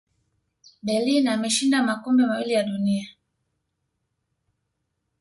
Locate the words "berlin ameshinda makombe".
0.85-2.25